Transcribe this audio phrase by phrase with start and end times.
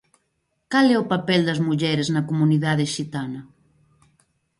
[0.71, 3.41] Cal é o papel das mulleres na comunidade xitana?